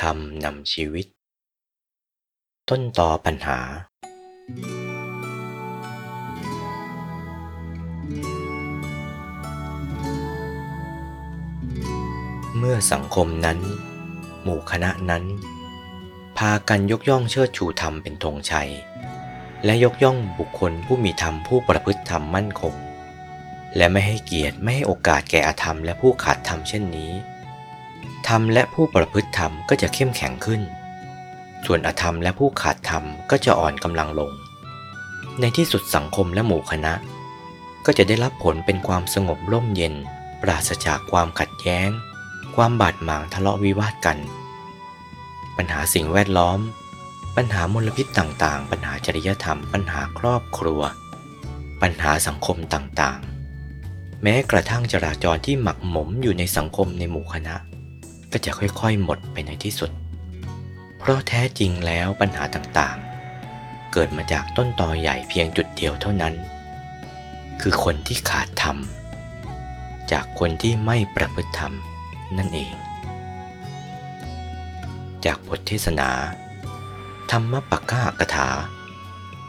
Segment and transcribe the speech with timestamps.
[0.00, 1.06] ธรรมนำชีวิต
[2.68, 3.58] ต้นต่อปัญหา
[12.58, 13.58] เมื่อสังคมนั้น
[14.42, 15.24] หมู่คณะนั้น
[16.38, 18.70] พากันยกย่องเชิดชูธรรมเป็นธงชัย
[19.64, 22.74] และยกย่องบุคคลผู้มีธรรมผู้ประพฤติธรรมมั่นคง
[23.76, 27.12] และไม่ให้เกียรติไม่ให้โอกาสแก่อธรรมและผู้ขาดธรรมเช่นนี้
[28.26, 30.62] ธรรมและผู้ประพฤติธรรมก็จะเข้มแข็งขึ้น
[31.66, 34.32] ส่วนอธรรมและผู้ขาดธรรมก็จะอ่อนกำลังลง
[35.40, 36.94] ในที่สุดสังคมและหมู่คณะ
[37.86, 39.94] ก็จะได้รับผลเป็นความสงบร่มเย็น
[40.42, 41.88] ปราศจากความขัดแย้ง
[42.56, 44.18] ความบาดหมางทะเลาะวิวาทกัน
[45.56, 46.58] ปัญหาสิ่งแวดล้อม
[47.36, 50.80] ปัญหามลพิษต่างๆ ปัญหาจริยธรรม ปัญหาครอบครัว
[51.82, 57.56] ปัญหาสังคมต่างๆ แม้กระทั่งจราจรที่หมักหมมอยู่ในสังคมในหมู่คณะ
[58.32, 59.90] ก็จะค่อยๆหมดไปในที่สุด
[60.98, 66.34] เพราะแท้จริงแล้วปัญหาต่างๆ เกิดมาจากต้นตอใหญ่เพียงจุดเดียวเท่านั้น
[67.60, 68.76] คือคนที่ขาดธรรม
[70.12, 71.74] จากคนที่ไม่ประพฤติธรรม
[72.38, 72.74] นั่นเอง
[75.24, 76.10] จากบทเทศนา
[77.30, 78.48] ธรรมปักกะกถา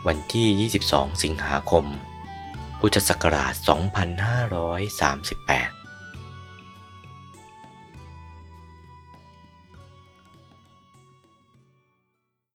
[0.07, 1.85] วันที่ 22 สิงหาคม
[2.79, 5.78] พุทธศักราช 2538